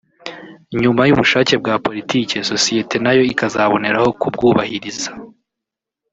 nyuma 0.81 1.01
y’ubushake 1.07 1.53
bwa 1.61 1.75
politiki 1.85 2.35
sosiyete 2.51 2.95
nayo 3.05 3.23
ikazaboneraho 3.31 4.07
kubwubahiriza 4.21 5.11